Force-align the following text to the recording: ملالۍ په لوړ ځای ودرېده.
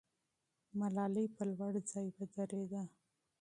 ملالۍ 0.79 1.25
په 1.35 1.43
لوړ 1.51 1.73
ځای 1.91 2.07
ودرېده. 2.17 2.83